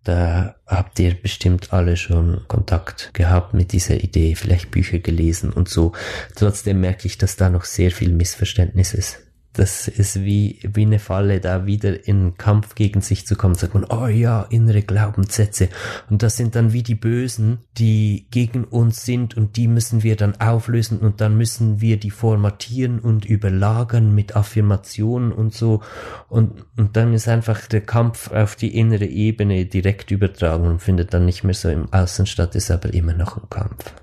Da 0.04 0.56
habt 0.66 0.98
ihr 1.00 1.14
bestimmt 1.14 1.72
alle 1.72 1.96
schon 1.96 2.42
Kontakt 2.46 3.12
gehabt 3.14 3.54
mit 3.54 3.72
dieser 3.72 3.96
Idee, 3.96 4.34
vielleicht 4.34 4.70
Bücher 4.70 4.98
gelesen 4.98 5.50
und 5.50 5.68
so. 5.68 5.92
Trotzdem 6.36 6.80
merke 6.80 7.06
ich, 7.06 7.16
dass 7.16 7.36
da 7.36 7.48
noch 7.48 7.64
sehr 7.64 7.90
viel 7.90 8.12
Missverständnis 8.12 8.92
ist. 8.92 9.23
Das 9.54 9.86
ist 9.86 10.24
wie, 10.24 10.58
wie 10.62 10.82
eine 10.82 10.98
Falle, 10.98 11.40
da 11.40 11.64
wieder 11.64 12.06
in 12.06 12.36
Kampf 12.36 12.74
gegen 12.74 13.00
sich 13.00 13.24
zu 13.24 13.36
kommen, 13.36 13.54
sagt 13.54 13.74
man, 13.74 13.84
oh 13.84 14.08
ja, 14.08 14.42
innere 14.50 14.82
Glaubenssätze. 14.82 15.68
Und 16.10 16.24
das 16.24 16.36
sind 16.36 16.56
dann 16.56 16.72
wie 16.72 16.82
die 16.82 16.96
Bösen, 16.96 17.58
die 17.78 18.26
gegen 18.32 18.64
uns 18.64 19.04
sind 19.04 19.36
und 19.36 19.56
die 19.56 19.68
müssen 19.68 20.02
wir 20.02 20.16
dann 20.16 20.40
auflösen 20.40 20.98
und 20.98 21.20
dann 21.20 21.36
müssen 21.36 21.80
wir 21.80 21.98
die 21.98 22.10
formatieren 22.10 22.98
und 22.98 23.24
überlagern 23.24 24.12
mit 24.12 24.34
Affirmationen 24.34 25.30
und 25.30 25.54
so. 25.54 25.82
Und, 26.28 26.64
und 26.76 26.96
dann 26.96 27.14
ist 27.14 27.28
einfach 27.28 27.66
der 27.68 27.82
Kampf 27.82 28.32
auf 28.32 28.56
die 28.56 28.76
innere 28.76 29.06
Ebene 29.06 29.66
direkt 29.66 30.10
übertragen 30.10 30.66
und 30.66 30.82
findet 30.82 31.14
dann 31.14 31.26
nicht 31.26 31.44
mehr 31.44 31.54
so 31.54 31.68
im 31.68 31.92
Außen 31.92 32.26
statt, 32.26 32.56
ist 32.56 32.72
aber 32.72 32.92
immer 32.92 33.14
noch 33.14 33.36
ein 33.36 33.48
Kampf 33.48 33.94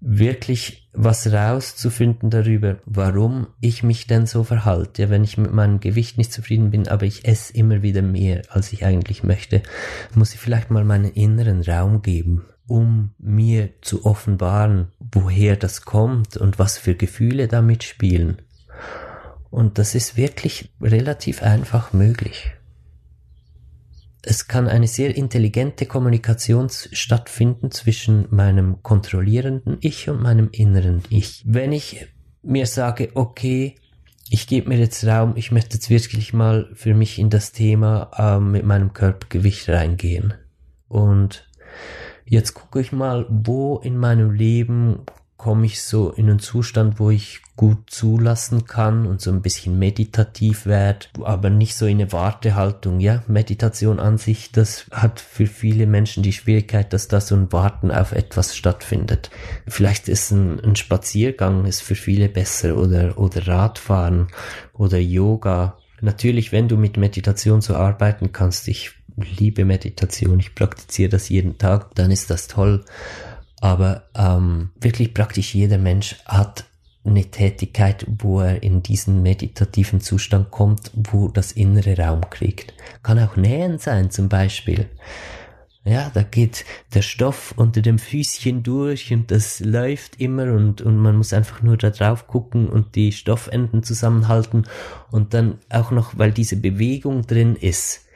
wirklich 0.00 0.88
was 0.92 1.32
rauszufinden 1.32 2.30
darüber, 2.30 2.78
warum 2.84 3.48
ich 3.60 3.82
mich 3.82 4.06
denn 4.06 4.26
so 4.26 4.44
verhalte. 4.44 5.10
Wenn 5.10 5.24
ich 5.24 5.38
mit 5.38 5.52
meinem 5.52 5.80
Gewicht 5.80 6.18
nicht 6.18 6.32
zufrieden 6.32 6.70
bin, 6.70 6.88
aber 6.88 7.06
ich 7.06 7.26
esse 7.26 7.52
immer 7.54 7.82
wieder 7.82 8.02
mehr, 8.02 8.42
als 8.48 8.72
ich 8.72 8.84
eigentlich 8.84 9.22
möchte, 9.22 9.62
muss 10.14 10.34
ich 10.34 10.40
vielleicht 10.40 10.70
mal 10.70 10.84
meinen 10.84 11.12
inneren 11.12 11.62
Raum 11.62 12.02
geben, 12.02 12.44
um 12.66 13.10
mir 13.18 13.70
zu 13.80 14.04
offenbaren, 14.04 14.88
woher 14.98 15.56
das 15.56 15.82
kommt 15.82 16.36
und 16.36 16.58
was 16.58 16.78
für 16.78 16.94
Gefühle 16.94 17.48
damit 17.48 17.84
spielen. 17.84 18.42
Und 19.50 19.78
das 19.78 19.94
ist 19.94 20.16
wirklich 20.16 20.70
relativ 20.80 21.42
einfach 21.42 21.92
möglich 21.92 22.52
es 24.22 24.48
kann 24.48 24.68
eine 24.68 24.88
sehr 24.88 25.16
intelligente 25.16 25.86
Kommunikation 25.86 26.68
stattfinden 26.70 27.70
zwischen 27.70 28.26
meinem 28.30 28.82
kontrollierenden 28.82 29.78
Ich 29.80 30.08
und 30.08 30.22
meinem 30.22 30.48
inneren 30.50 31.02
Ich. 31.08 31.42
Wenn 31.46 31.72
ich 31.72 32.06
mir 32.42 32.66
sage, 32.66 33.10
okay, 33.14 33.76
ich 34.30 34.46
gebe 34.46 34.68
mir 34.68 34.78
jetzt 34.78 35.06
Raum, 35.06 35.34
ich 35.36 35.52
möchte 35.52 35.74
jetzt 35.74 35.88
wirklich 35.88 36.32
mal 36.32 36.68
für 36.74 36.94
mich 36.94 37.18
in 37.18 37.30
das 37.30 37.52
Thema 37.52 38.10
äh, 38.16 38.40
mit 38.40 38.64
meinem 38.64 38.92
Körpergewicht 38.92 39.68
reingehen. 39.68 40.34
Und 40.88 41.48
jetzt 42.26 42.54
gucke 42.54 42.80
ich 42.80 42.92
mal, 42.92 43.26
wo 43.30 43.78
in 43.78 43.96
meinem 43.96 44.32
Leben 44.32 45.00
komme 45.36 45.66
ich 45.66 45.82
so 45.82 46.10
in 46.10 46.28
einen 46.28 46.40
Zustand, 46.40 46.98
wo 46.98 47.10
ich 47.10 47.40
gut 47.58 47.90
zulassen 47.90 48.66
kann 48.66 49.04
und 49.04 49.20
so 49.20 49.32
ein 49.32 49.42
bisschen 49.42 49.80
meditativ 49.80 50.64
werde, 50.64 51.06
aber 51.24 51.50
nicht 51.50 51.74
so 51.74 51.86
in 51.86 52.00
eine 52.00 52.12
Wartehaltung. 52.12 53.00
Ja, 53.00 53.24
Meditation 53.26 53.98
an 53.98 54.16
sich, 54.16 54.52
das 54.52 54.86
hat 54.92 55.18
für 55.18 55.46
viele 55.46 55.88
Menschen 55.88 56.22
die 56.22 56.32
Schwierigkeit, 56.32 56.92
dass 56.92 57.08
da 57.08 57.20
so 57.20 57.34
ein 57.34 57.52
Warten 57.52 57.90
auf 57.90 58.12
etwas 58.12 58.56
stattfindet. 58.56 59.30
Vielleicht 59.66 60.08
ist 60.08 60.30
ein, 60.30 60.60
ein 60.60 60.76
Spaziergang 60.76 61.64
ist 61.64 61.82
für 61.82 61.96
viele 61.96 62.28
besser 62.28 62.76
oder, 62.76 63.18
oder 63.18 63.48
Radfahren 63.48 64.28
oder 64.72 64.98
Yoga. 64.98 65.78
Natürlich, 66.00 66.52
wenn 66.52 66.68
du 66.68 66.76
mit 66.76 66.96
Meditation 66.96 67.60
so 67.60 67.74
arbeiten 67.74 68.30
kannst, 68.30 68.68
ich 68.68 68.92
liebe 69.16 69.64
Meditation, 69.64 70.38
ich 70.38 70.54
praktiziere 70.54 71.08
das 71.08 71.28
jeden 71.28 71.58
Tag, 71.58 71.92
dann 71.96 72.12
ist 72.12 72.30
das 72.30 72.46
toll. 72.46 72.84
Aber 73.60 74.04
ähm, 74.14 74.70
wirklich 74.80 75.12
praktisch 75.12 75.56
jeder 75.56 75.78
Mensch 75.78 76.14
hat 76.24 76.67
eine 77.08 77.24
Tätigkeit, 77.24 78.06
wo 78.18 78.40
er 78.40 78.62
in 78.62 78.82
diesen 78.82 79.22
meditativen 79.22 80.00
Zustand 80.00 80.50
kommt, 80.50 80.90
wo 80.94 81.28
das 81.28 81.52
innere 81.52 81.96
Raum 81.98 82.22
kriegt. 82.30 82.74
Kann 83.02 83.18
auch 83.18 83.36
Nähen 83.36 83.78
sein 83.78 84.10
zum 84.10 84.28
Beispiel. 84.28 84.88
Ja, 85.84 86.10
da 86.12 86.22
geht 86.22 86.66
der 86.92 87.00
Stoff 87.00 87.54
unter 87.56 87.80
dem 87.80 87.98
Füßchen 87.98 88.62
durch 88.62 89.12
und 89.12 89.30
das 89.30 89.60
läuft 89.60 90.20
immer 90.20 90.52
und, 90.52 90.82
und 90.82 90.98
man 90.98 91.16
muss 91.16 91.32
einfach 91.32 91.62
nur 91.62 91.78
da 91.78 91.88
drauf 91.90 92.26
gucken 92.26 92.68
und 92.68 92.94
die 92.94 93.12
Stoffenden 93.12 93.82
zusammenhalten 93.82 94.66
und 95.10 95.32
dann 95.32 95.58
auch 95.70 95.90
noch, 95.90 96.18
weil 96.18 96.32
diese 96.32 96.56
Bewegung 96.56 97.26
drin 97.26 97.56
ist, 97.56 98.07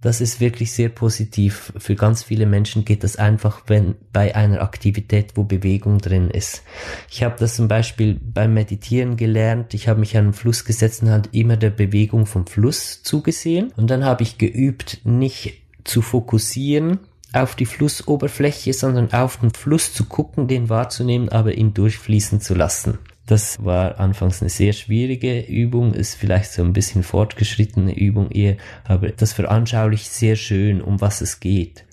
das 0.00 0.20
ist 0.20 0.40
wirklich 0.40 0.72
sehr 0.72 0.90
positiv. 0.90 1.72
Für 1.76 1.96
ganz 1.96 2.22
viele 2.22 2.46
Menschen 2.46 2.84
geht 2.84 3.02
das 3.02 3.16
einfach, 3.16 3.62
wenn 3.66 3.96
bei 4.12 4.36
einer 4.36 4.62
Aktivität, 4.62 5.32
wo 5.34 5.42
Bewegung 5.42 5.98
drin 5.98 6.30
ist. 6.30 6.62
Ich 7.10 7.24
habe 7.24 7.36
das 7.38 7.56
zum 7.56 7.66
Beispiel 7.66 8.20
beim 8.22 8.54
Meditieren 8.54 9.16
gelernt. 9.16 9.74
Ich 9.74 9.88
habe 9.88 9.98
mich 9.98 10.16
an 10.16 10.26
den 10.26 10.32
Fluss 10.34 10.64
gesetzt 10.64 11.02
und 11.02 11.10
halt 11.10 11.30
immer 11.32 11.56
der 11.56 11.70
Bewegung 11.70 12.26
vom 12.26 12.46
Fluss 12.46 13.02
zugesehen. 13.02 13.72
Und 13.76 13.90
dann 13.90 14.04
habe 14.04 14.22
ich 14.22 14.38
geübt, 14.38 15.00
nicht 15.04 15.62
zu 15.82 16.00
fokussieren 16.00 17.00
auf 17.32 17.56
die 17.56 17.66
Flussoberfläche, 17.66 18.72
sondern 18.72 19.12
auf 19.12 19.38
den 19.38 19.50
Fluss 19.50 19.92
zu 19.92 20.04
gucken, 20.04 20.48
den 20.48 20.68
wahrzunehmen, 20.68 21.28
aber 21.28 21.54
ihn 21.54 21.74
durchfließen 21.74 22.40
zu 22.40 22.54
lassen. 22.54 22.98
Das 23.28 23.62
war 23.62 24.00
anfangs 24.00 24.40
eine 24.40 24.48
sehr 24.48 24.72
schwierige 24.72 25.40
Übung, 25.40 25.92
ist 25.92 26.14
vielleicht 26.14 26.50
so 26.50 26.62
ein 26.62 26.72
bisschen 26.72 27.02
fortgeschrittene 27.02 27.94
Übung 27.94 28.30
eher, 28.30 28.56
aber 28.84 29.10
das 29.10 29.34
veranschaulicht 29.34 30.10
sehr 30.10 30.34
schön, 30.34 30.80
um 30.80 31.02
was 31.02 31.20
es 31.20 31.38
geht. 31.38 31.84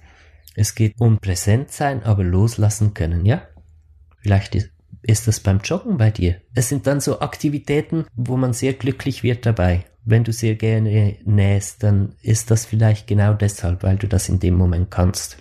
Es 0.56 0.76
geht 0.76 0.94
um 0.98 1.18
präsent 1.20 1.72
sein, 1.72 2.04
aber 2.04 2.24
loslassen 2.24 2.94
können, 2.94 3.26
ja? 3.26 3.42
Vielleicht 4.22 4.56
ist, 5.02 5.28
das 5.28 5.42
beim 5.42 5.60
Joggen 5.60 5.98
bei 5.98 6.10
dir. 6.10 6.38
Es 6.54 6.70
sind 6.70 6.88
dann 6.88 7.02
so 7.02 7.20
Aktivitäten, 7.20 8.06
wo 8.16 8.38
man 8.38 8.54
sehr 8.54 8.72
glücklich 8.72 9.22
wird 9.22 9.46
dabei. 9.46 9.84
Wenn 10.06 10.24
du 10.24 10.32
sehr 10.32 10.56
gerne 10.56 11.18
nähst, 11.26 11.84
dann 11.84 12.16
ist 12.22 12.50
das 12.50 12.66
vielleicht 12.66 13.08
genau 13.08 13.34
deshalb, 13.34 13.84
weil 13.84 13.98
du 13.98 14.08
das 14.08 14.30
in 14.30 14.40
dem 14.40 14.54
Moment 14.54 14.90
kannst. 14.90 15.38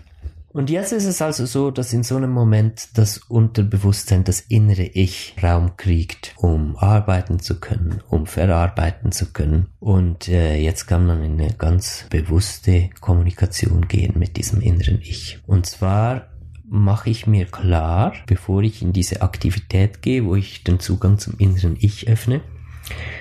Und 0.55 0.71
jetzt 0.71 0.93
ist 0.93 1.05
es 1.05 1.21
also 1.21 1.47
so, 1.47 1.73
dass 1.73 1.93
in 1.93 2.05
so 2.05 2.15
einem 2.15 2.31
Moment 2.31 2.91
das 2.95 3.19
Unterbewusstsein, 3.19 4.23
das 4.23 4.39
innere 4.41 4.85
Ich 4.85 5.35
Raum 5.43 5.77
kriegt, 5.77 6.33
um 6.37 6.77
arbeiten 6.77 7.41
zu 7.41 7.59
können, 7.59 8.01
um 8.09 8.27
verarbeiten 8.27 9.11
zu 9.11 9.33
können. 9.33 9.67
Und 9.81 10.29
äh, 10.29 10.57
jetzt 10.57 10.87
kann 10.87 11.07
man 11.07 11.25
in 11.25 11.41
eine 11.41 11.55
ganz 11.55 12.07
bewusste 12.09 12.89
Kommunikation 13.01 13.89
gehen 13.89 14.17
mit 14.17 14.37
diesem 14.37 14.61
inneren 14.61 15.01
Ich. 15.03 15.41
Und 15.45 15.67
zwar 15.67 16.29
mache 16.63 17.11
ich 17.11 17.27
mir 17.27 17.47
klar, 17.47 18.15
bevor 18.29 18.63
ich 18.63 18.81
in 18.81 18.93
diese 18.93 19.23
Aktivität 19.23 20.03
gehe, 20.03 20.25
wo 20.25 20.37
ich 20.37 20.63
den 20.63 20.79
Zugang 20.79 21.19
zum 21.19 21.37
inneren 21.37 21.77
Ich 21.81 22.07
öffne, 22.07 22.43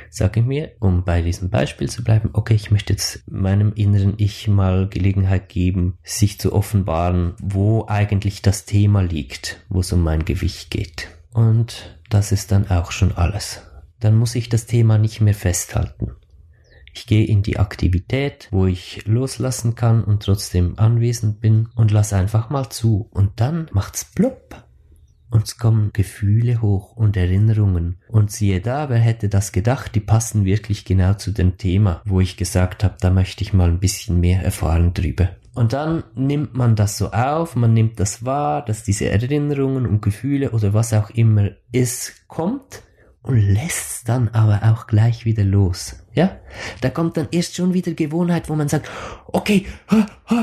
sage 0.10 0.42
ich 0.42 0.46
mir, 0.46 0.72
um 0.80 1.04
bei 1.04 1.22
diesem 1.22 1.50
Beispiel 1.50 1.90
zu 1.90 2.04
bleiben, 2.04 2.30
okay, 2.34 2.54
ich 2.54 2.72
möchte 2.72 2.94
jetzt 2.94 3.24
meinem 3.32 3.74
inneren 3.74 4.14
Ich 4.18 4.48
mal 4.48 4.88
Gelegenheit 4.88 5.50
geben, 5.50 5.98
sich 6.04 6.40
zu 6.40 6.54
offenbaren, 6.54 7.34
wo 7.42 7.86
eigentlich 7.88 8.42
das 8.42 8.66
Thema 8.66 9.02
liegt, 9.02 9.62
wo 9.70 9.80
es 9.80 9.92
um 9.92 10.02
mein 10.02 10.26
Gewicht 10.26 10.70
geht. 10.70 11.10
Und 11.34 11.98
das 12.10 12.32
ist 12.32 12.52
dann 12.52 12.70
auch 12.70 12.92
schon 12.92 13.12
alles. 13.12 13.62
Dann 14.00 14.16
muss 14.16 14.36
ich 14.36 14.50
das 14.50 14.66
Thema 14.66 14.98
nicht 14.98 15.22
mehr 15.22 15.34
festhalten. 15.34 16.12
Ich 16.94 17.08
gehe 17.08 17.26
in 17.26 17.42
die 17.42 17.58
Aktivität, 17.58 18.50
wo 18.52 18.68
ich 18.68 19.06
loslassen 19.06 19.74
kann 19.74 20.04
und 20.04 20.24
trotzdem 20.24 20.78
anwesend 20.78 21.42
bin 21.42 21.70
und 21.76 21.90
lass 21.90 22.14
einfach 22.14 22.52
mal 22.52 22.70
zu. 22.70 23.10
Und 23.12 23.40
dann 23.40 23.68
macht's 23.72 24.06
plopp 24.06 24.64
uns 25.34 25.58
kommen 25.58 25.90
Gefühle 25.94 26.62
hoch 26.62 26.96
und 26.96 27.18
Erinnerungen. 27.18 27.98
Und 28.08 28.32
siehe 28.32 28.62
da, 28.62 28.90
wer 28.90 29.00
hätte 29.00 29.30
das 29.30 29.52
gedacht, 29.52 29.96
die 29.96 30.00
passen 30.00 30.46
wirklich 30.46 30.86
genau 30.86 31.16
zu 31.16 31.32
dem 31.32 31.58
Thema, 31.58 32.02
wo 32.06 32.22
ich 32.22 32.38
gesagt 32.38 32.84
habe, 32.84 32.96
da 33.00 33.10
möchte 33.10 33.44
ich 33.44 33.54
mal 33.54 33.70
ein 33.70 33.80
bisschen 33.80 34.20
mehr 34.20 34.44
erfahren 34.44 34.94
drüber. 34.94 35.30
Und 35.56 35.74
dann 35.74 36.04
nimmt 36.16 36.56
man 36.56 36.76
das 36.76 36.98
so 36.98 37.12
auf, 37.12 37.56
man 37.56 37.74
nimmt 37.74 38.00
das 38.00 38.26
wahr, 38.26 38.66
dass 38.66 38.84
diese 38.84 39.10
Erinnerungen 39.10 39.86
und 39.86 40.02
Gefühle 40.02 40.52
oder 40.52 40.74
was 40.74 40.94
auch 40.94 41.10
immer 41.12 41.52
ist, 41.72 42.28
kommt 42.28 42.84
und 43.24 43.38
lässt 43.38 44.08
dann 44.10 44.28
aber 44.30 44.62
auch 44.64 44.86
gleich 44.86 45.26
wieder 45.26 45.44
los. 45.44 45.96
Ja, 46.14 46.38
da 46.82 46.90
kommt 46.90 47.18
dann 47.18 47.30
erst 47.32 47.56
schon 47.56 47.74
wieder 47.74 47.94
Gewohnheit, 47.94 48.50
wo 48.50 48.56
man 48.56 48.68
sagt, 48.68 48.90
okay, 49.28 49.66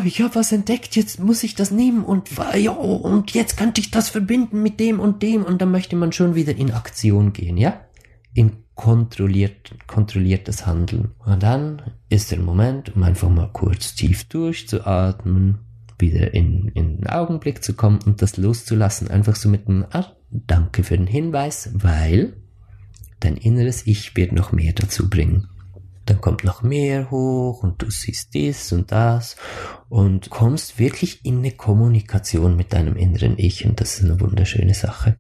ich 0.04 0.22
habe 0.22 0.34
was 0.34 0.50
entdeckt, 0.50 0.96
jetzt 0.96 1.20
muss 1.20 1.44
ich 1.44 1.54
das 1.54 1.70
nehmen 1.70 2.04
und 2.04 2.30
ja, 2.58 2.72
und 2.72 3.32
jetzt 3.32 3.56
könnte 3.56 3.80
ich 3.80 3.90
das 3.90 4.08
verbinden 4.08 4.62
mit 4.62 4.80
dem 4.80 4.98
und 4.98 5.22
dem 5.22 5.44
und 5.44 5.60
dann 5.62 5.70
möchte 5.70 5.94
man 5.94 6.12
schon 6.12 6.34
wieder 6.34 6.56
in 6.56 6.72
Aktion 6.72 7.32
gehen, 7.32 7.56
ja, 7.56 7.80
in 8.34 8.64
kontrolliert, 8.74 9.74
kontrolliertes 9.86 10.66
Handeln. 10.66 11.10
Und 11.18 11.42
dann 11.42 11.82
ist 12.08 12.30
der 12.30 12.40
Moment, 12.40 12.96
um 12.96 13.02
einfach 13.02 13.28
mal 13.28 13.50
kurz 13.52 13.94
tief 13.94 14.24
durchzuatmen, 14.24 15.58
wieder 15.98 16.32
in, 16.32 16.68
in 16.68 16.96
den 16.96 17.06
Augenblick 17.06 17.62
zu 17.62 17.74
kommen 17.74 17.98
und 18.06 18.22
das 18.22 18.38
loszulassen, 18.38 19.08
einfach 19.10 19.36
so 19.36 19.50
mit 19.50 19.68
einem, 19.68 19.84
ah, 19.90 20.06
danke 20.30 20.82
für 20.82 20.96
den 20.96 21.06
Hinweis, 21.06 21.70
weil 21.74 22.38
dein 23.20 23.36
inneres 23.36 23.86
Ich 23.86 24.16
wird 24.16 24.32
noch 24.32 24.52
mehr 24.52 24.72
dazu 24.72 25.08
bringen. 25.08 25.48
Dann 26.06 26.20
kommt 26.20 26.44
noch 26.44 26.62
mehr 26.62 27.10
hoch 27.10 27.62
und 27.62 27.82
du 27.82 27.90
siehst 27.90 28.34
dies 28.34 28.72
und 28.72 28.90
das 28.90 29.36
und 29.88 30.30
kommst 30.30 30.78
wirklich 30.78 31.24
in 31.24 31.38
eine 31.38 31.52
Kommunikation 31.52 32.56
mit 32.56 32.72
deinem 32.72 32.96
inneren 32.96 33.38
Ich 33.38 33.64
und 33.64 33.80
das 33.80 33.98
ist 33.98 34.04
eine 34.04 34.20
wunderschöne 34.20 34.74
Sache. 34.74 35.18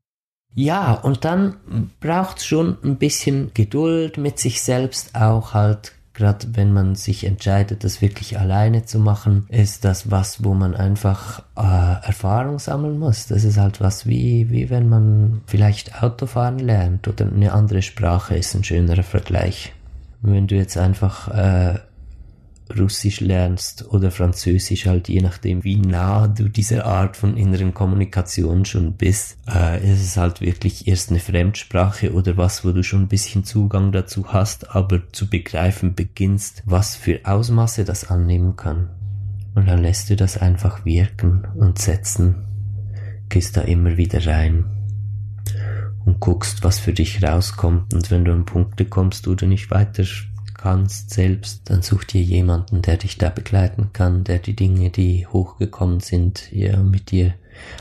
Ja, 0.54 0.94
und 0.94 1.24
dann 1.24 1.90
braucht's 2.00 2.44
schon 2.44 2.76
ein 2.82 2.98
bisschen 2.98 3.52
Geduld 3.54 4.16
mit 4.18 4.38
sich 4.38 4.62
selbst 4.62 5.14
auch 5.14 5.54
halt 5.54 5.92
gerade 6.20 6.48
wenn 6.52 6.72
man 6.72 6.96
sich 6.96 7.24
entscheidet, 7.24 7.82
das 7.82 8.02
wirklich 8.02 8.38
alleine 8.38 8.84
zu 8.84 8.98
machen, 8.98 9.46
ist 9.48 9.86
das 9.86 10.10
was, 10.10 10.44
wo 10.44 10.52
man 10.52 10.76
einfach 10.76 11.42
äh, 11.56 12.06
Erfahrung 12.06 12.58
sammeln 12.58 12.98
muss. 12.98 13.26
Das 13.26 13.42
ist 13.42 13.56
halt 13.56 13.80
was 13.80 14.06
wie, 14.06 14.50
wie 14.50 14.68
wenn 14.68 14.88
man 14.90 15.40
vielleicht 15.46 16.02
Autofahren 16.02 16.58
lernt 16.58 17.08
oder 17.08 17.26
eine 17.26 17.54
andere 17.54 17.80
Sprache 17.80 18.36
ist 18.36 18.54
ein 18.54 18.64
schönerer 18.64 19.02
Vergleich. 19.02 19.72
Wenn 20.20 20.46
du 20.46 20.56
jetzt 20.56 20.76
einfach 20.76 21.28
äh, 21.28 21.78
Russisch 22.78 23.20
lernst 23.20 23.86
oder 23.88 24.10
Französisch, 24.10 24.86
halt 24.86 25.08
je 25.08 25.20
nachdem, 25.20 25.64
wie 25.64 25.76
nah 25.76 26.28
du 26.28 26.48
dieser 26.48 26.86
Art 26.86 27.16
von 27.16 27.36
inneren 27.36 27.74
Kommunikation 27.74 28.64
schon 28.64 28.94
bist, 28.94 29.38
äh, 29.48 29.92
ist 29.92 30.02
es 30.02 30.16
halt 30.16 30.40
wirklich 30.40 30.86
erst 30.88 31.10
eine 31.10 31.20
Fremdsprache 31.20 32.12
oder 32.12 32.36
was, 32.36 32.64
wo 32.64 32.72
du 32.72 32.82
schon 32.82 33.02
ein 33.02 33.08
bisschen 33.08 33.44
Zugang 33.44 33.92
dazu 33.92 34.32
hast, 34.32 34.74
aber 34.74 35.10
zu 35.12 35.28
begreifen 35.28 35.94
beginnst, 35.94 36.62
was 36.66 36.96
für 36.96 37.20
Ausmaße 37.24 37.84
das 37.84 38.10
annehmen 38.10 38.56
kann. 38.56 38.90
Und 39.54 39.66
dann 39.66 39.82
lässt 39.82 40.10
du 40.10 40.16
das 40.16 40.38
einfach 40.38 40.84
wirken 40.84 41.46
und 41.56 41.78
setzen, 41.78 42.46
gehst 43.28 43.56
da 43.56 43.62
immer 43.62 43.96
wieder 43.96 44.24
rein 44.26 44.66
und 46.04 46.20
guckst, 46.20 46.64
was 46.64 46.78
für 46.78 46.92
dich 46.92 47.22
rauskommt. 47.22 47.94
Und 47.94 48.10
wenn 48.10 48.24
du 48.24 48.32
an 48.32 48.44
Punkte 48.44 48.84
kommst, 48.84 49.26
wo 49.26 49.34
du 49.34 49.46
nicht 49.46 49.70
weiter 49.70 50.04
kannst 50.60 51.10
selbst, 51.10 51.70
dann 51.70 51.80
such 51.80 52.04
dir 52.04 52.22
jemanden, 52.22 52.82
der 52.82 52.98
dich 52.98 53.16
da 53.16 53.30
begleiten 53.30 53.90
kann, 53.94 54.24
der 54.24 54.38
die 54.38 54.54
Dinge, 54.54 54.90
die 54.90 55.26
hochgekommen 55.26 56.00
sind, 56.00 56.52
ja, 56.52 56.82
mit 56.82 57.10
dir 57.10 57.34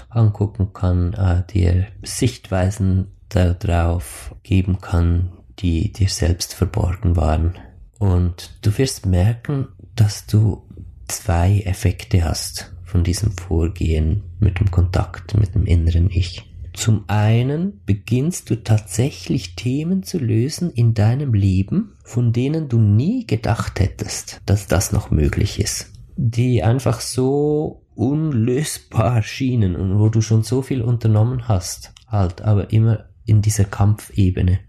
angucken 0.09 0.71
kann, 0.74 1.13
äh, 1.13 1.43
dir 1.51 1.88
Sichtweisen 2.03 3.07
darauf 3.27 4.33
geben 4.43 4.79
kann, 4.79 5.33
die 5.59 5.91
dir 5.91 6.09
selbst 6.09 6.53
verborgen 6.53 7.15
waren. 7.15 7.55
Und 8.00 8.57
du 8.62 8.75
wirst 8.77 9.05
merken, 9.05 9.67
dass 9.95 10.25
du 10.25 10.63
zwei 11.07 11.59
Effekte 11.65 12.24
hast 12.24 12.74
von 12.86 13.03
diesem 13.03 13.33
Vorgehen 13.33 14.24
mit 14.39 14.59
dem 14.59 14.71
Kontakt 14.71 15.38
mit 15.38 15.53
dem 15.53 15.65
inneren 15.65 16.09
Ich. 16.09 16.48
Zum 16.79 17.03
einen 17.07 17.81
beginnst 17.86 18.50
du 18.50 18.55
tatsächlich 18.55 19.57
Themen 19.57 20.01
zu 20.01 20.17
lösen 20.17 20.71
in 20.71 20.93
deinem 20.93 21.33
Leben, 21.33 21.91
von 22.05 22.31
denen 22.31 22.69
du 22.69 22.79
nie 22.79 23.27
gedacht 23.27 23.81
hättest, 23.81 24.39
dass 24.45 24.67
das 24.67 24.93
noch 24.93 25.12
möglich 25.12 25.59
ist. 25.59 25.91
Die 26.15 26.63
einfach 26.63 27.01
so 27.01 27.81
unlösbar 27.95 29.24
schienen 29.24 29.75
und 29.75 30.00
wo 30.00 30.07
du 30.07 30.21
schon 30.21 30.43
so 30.43 30.62
viel 30.62 30.81
unternommen 30.81 31.50
hast, 31.50 31.91
halt, 32.07 32.43
aber 32.43 32.71
immer 32.71 33.09
in 33.25 33.41
dieser 33.41 33.65
Kampfebene. 33.65 34.59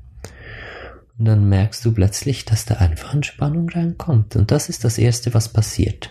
Und 1.17 1.26
dann 1.26 1.49
merkst 1.49 1.85
du 1.85 1.93
plötzlich, 1.93 2.45
dass 2.45 2.64
da 2.64 2.75
einfach 2.79 3.14
Entspannung 3.14 3.69
reinkommt. 3.69 4.35
Und 4.35 4.50
das 4.50 4.69
ist 4.69 4.83
das 4.83 4.99
Erste, 4.99 5.33
was 5.33 5.52
passiert. 5.52 6.11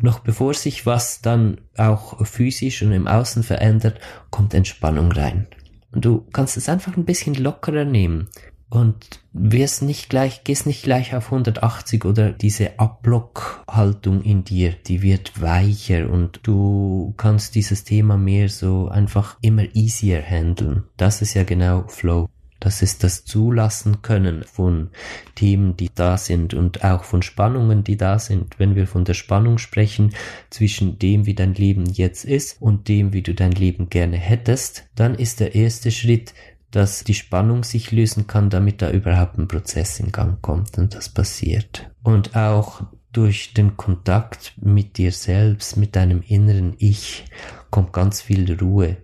Noch 0.00 0.20
bevor 0.20 0.54
sich 0.54 0.86
was 0.86 1.20
dann 1.20 1.60
auch 1.76 2.24
physisch 2.26 2.82
und 2.82 2.92
im 2.92 3.06
Außen 3.06 3.42
verändert, 3.42 4.00
kommt 4.30 4.54
Entspannung 4.54 5.12
rein. 5.12 5.46
Und 5.92 6.04
du 6.04 6.24
kannst 6.32 6.56
es 6.56 6.68
einfach 6.68 6.96
ein 6.96 7.04
bisschen 7.04 7.34
lockerer 7.34 7.84
nehmen 7.84 8.28
und 8.70 9.20
wirst 9.32 9.82
nicht 9.82 10.08
gleich, 10.08 10.44
gehst 10.44 10.66
nicht 10.66 10.84
gleich 10.84 11.14
auf 11.14 11.26
180 11.26 12.04
oder 12.04 12.30
diese 12.30 12.78
Abblockhaltung 12.78 14.22
in 14.22 14.44
dir, 14.44 14.72
die 14.72 15.02
wird 15.02 15.42
weicher 15.42 16.08
und 16.08 16.40
du 16.44 17.12
kannst 17.16 17.56
dieses 17.56 17.84
Thema 17.84 18.16
mehr 18.16 18.48
so 18.48 18.88
einfach 18.88 19.36
immer 19.42 19.64
easier 19.74 20.22
handeln. 20.22 20.84
Das 20.96 21.20
ist 21.20 21.34
ja 21.34 21.42
genau 21.42 21.84
Flow. 21.88 22.28
Das 22.60 22.82
ist 22.82 23.02
das 23.02 23.24
Zulassen 23.24 24.02
können 24.02 24.44
von 24.44 24.90
Themen, 25.34 25.76
die 25.76 25.90
da 25.94 26.18
sind 26.18 26.52
und 26.52 26.84
auch 26.84 27.04
von 27.04 27.22
Spannungen, 27.22 27.84
die 27.84 27.96
da 27.96 28.18
sind. 28.18 28.58
Wenn 28.58 28.76
wir 28.76 28.86
von 28.86 29.04
der 29.04 29.14
Spannung 29.14 29.56
sprechen 29.56 30.14
zwischen 30.50 30.98
dem, 30.98 31.24
wie 31.24 31.34
dein 31.34 31.54
Leben 31.54 31.86
jetzt 31.86 32.26
ist 32.26 32.60
und 32.60 32.88
dem, 32.88 33.14
wie 33.14 33.22
du 33.22 33.34
dein 33.34 33.52
Leben 33.52 33.88
gerne 33.88 34.18
hättest, 34.18 34.84
dann 34.94 35.14
ist 35.14 35.40
der 35.40 35.54
erste 35.54 35.90
Schritt, 35.90 36.34
dass 36.70 37.02
die 37.02 37.14
Spannung 37.14 37.64
sich 37.64 37.90
lösen 37.90 38.26
kann, 38.26 38.50
damit 38.50 38.82
da 38.82 38.90
überhaupt 38.90 39.38
ein 39.38 39.48
Prozess 39.48 39.98
in 39.98 40.12
Gang 40.12 40.40
kommt 40.42 40.76
und 40.78 40.94
das 40.94 41.08
passiert. 41.08 41.90
Und 42.02 42.36
auch 42.36 42.82
durch 43.12 43.54
den 43.54 43.76
Kontakt 43.76 44.52
mit 44.60 44.98
dir 44.98 45.12
selbst, 45.12 45.76
mit 45.76 45.96
deinem 45.96 46.22
inneren 46.22 46.74
Ich, 46.78 47.24
kommt 47.70 47.92
ganz 47.92 48.20
viel 48.20 48.52
Ruhe 48.60 48.98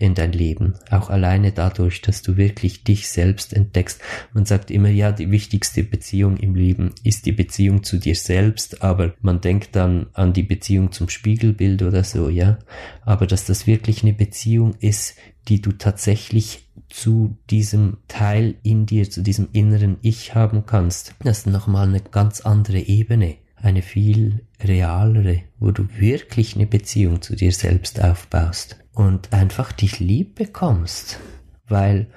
in 0.00 0.14
dein 0.14 0.32
Leben. 0.32 0.74
Auch 0.90 1.10
alleine 1.10 1.52
dadurch, 1.52 2.00
dass 2.02 2.22
du 2.22 2.36
wirklich 2.36 2.84
dich 2.84 3.08
selbst 3.08 3.52
entdeckst. 3.52 4.00
Man 4.32 4.46
sagt 4.46 4.70
immer, 4.70 4.88
ja, 4.88 5.12
die 5.12 5.30
wichtigste 5.30 5.84
Beziehung 5.84 6.38
im 6.38 6.54
Leben 6.54 6.92
ist 7.04 7.26
die 7.26 7.32
Beziehung 7.32 7.84
zu 7.84 7.98
dir 7.98 8.16
selbst, 8.16 8.82
aber 8.82 9.14
man 9.20 9.40
denkt 9.40 9.76
dann 9.76 10.06
an 10.14 10.32
die 10.32 10.42
Beziehung 10.42 10.90
zum 10.90 11.08
Spiegelbild 11.08 11.82
oder 11.82 12.02
so, 12.02 12.28
ja. 12.28 12.58
Aber 13.02 13.26
dass 13.26 13.44
das 13.44 13.66
wirklich 13.66 14.02
eine 14.02 14.14
Beziehung 14.14 14.74
ist, 14.80 15.16
die 15.48 15.60
du 15.60 15.72
tatsächlich 15.72 16.66
zu 16.88 17.36
diesem 17.50 17.98
Teil 18.08 18.56
in 18.62 18.86
dir, 18.86 19.08
zu 19.10 19.22
diesem 19.22 19.48
inneren 19.52 19.98
Ich 20.02 20.34
haben 20.34 20.66
kannst, 20.66 21.14
das 21.22 21.40
ist 21.40 21.46
nochmal 21.46 21.88
eine 21.88 22.00
ganz 22.00 22.40
andere 22.40 22.80
Ebene 22.80 23.36
eine 23.62 23.82
viel 23.82 24.40
realere, 24.62 25.42
wo 25.58 25.70
du 25.70 25.86
wirklich 25.98 26.56
eine 26.56 26.66
Beziehung 26.66 27.22
zu 27.22 27.36
dir 27.36 27.52
selbst 27.52 28.02
aufbaust 28.02 28.78
und 29.00 29.32
einfach 29.32 29.72
dich 29.72 29.98
lieb 29.98 30.34
bekommst. 30.34 31.18
Weil 31.66 32.08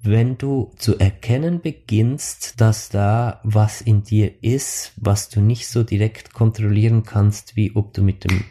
wenn 0.00 0.38
du 0.38 0.72
zu 0.76 0.96
erkennen 0.98 1.60
beginnst, 1.60 2.60
dass 2.60 2.88
da 2.88 3.40
was 3.42 3.80
in 3.80 4.04
dir 4.04 4.42
ist, 4.42 4.92
was 4.96 5.28
du 5.28 5.40
nicht 5.40 5.66
so 5.66 5.82
direkt 5.82 6.32
kontrollieren 6.32 7.02
kannst, 7.02 7.56
wie 7.56 7.74
ob 7.74 7.92
du 7.92 8.02
mit 8.02 8.22
dem 8.22 8.44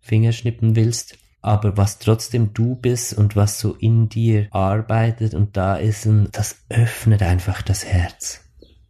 Finger 0.00 0.32
schnippen 0.32 0.76
willst, 0.76 1.16
aber 1.40 1.78
was 1.78 1.98
trotzdem 1.98 2.52
du 2.52 2.76
bist 2.76 3.14
und 3.14 3.36
was 3.36 3.58
so 3.58 3.74
in 3.74 4.10
dir 4.10 4.48
arbeitet 4.50 5.32
und 5.32 5.56
da 5.56 5.76
ist, 5.76 6.06
das 6.32 6.64
öffnet 6.68 7.22
einfach 7.22 7.62
das 7.62 7.86
Herz. 7.86 8.42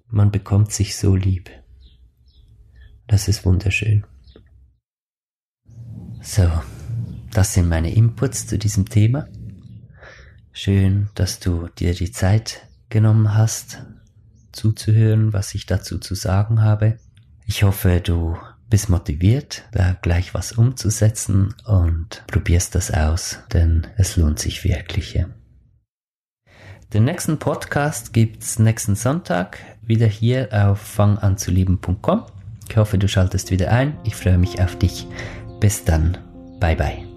Man 0.09 0.33
bekommt 0.33 0.73
sich 0.73 0.97
so 0.97 1.15
lieb. 1.15 1.51
Das 3.07 3.29
ist 3.29 3.45
wunderschön. 3.45 4.05
So, 6.23 6.51
das 7.33 7.55
sind 7.55 7.69
meine 7.69 7.93
Inputs 7.93 8.47
zu 8.47 8.59
diesem 8.59 8.89
Thema. 8.89 9.27
Schön, 10.53 11.11
dass 11.15 11.39
du 11.39 11.69
dir 11.69 11.95
die 11.95 12.11
Zeit 12.11 12.67
genommen 12.89 13.35
hast, 13.35 13.83
zuzuhören, 14.53 15.33
was 15.33 15.55
ich 15.55 15.67
dazu 15.67 15.99
zu 15.99 16.15
sagen 16.15 16.63
habe. 16.63 16.99
Ich 17.47 17.63
hoffe, 17.63 18.01
du 18.01 18.37
bist 18.69 18.89
motiviert, 18.89 19.65
da 19.73 19.97
gleich 20.01 20.35
was 20.35 20.53
umzusetzen 20.53 21.55
und 21.67 22.23
probierst 22.29 22.75
das 22.75 22.91
aus, 22.93 23.41
denn 23.53 23.87
es 23.97 24.17
lohnt 24.17 24.39
sich 24.39 24.65
wirklich. 24.65 25.25
Den 26.93 27.05
nächsten 27.05 27.39
Podcast 27.39 28.13
gibt's 28.13 28.59
nächsten 28.59 28.97
Sonntag 28.97 29.59
wieder 29.83 30.07
hier 30.07 30.49
auf 30.53 30.81
fanganzulieben.com. 30.81 32.27
Ich 32.69 32.77
hoffe, 32.77 32.99
du 32.99 33.09
schaltest 33.09 33.51
wieder 33.51 33.71
ein. 33.71 33.97
Ich 34.05 34.17
freue 34.17 34.39
mich 34.39 34.61
auf 34.61 34.77
dich. 34.77 35.07
Bis 35.61 35.85
dann. 35.85 36.19
Bye 36.61 36.77
bye. 36.77 37.10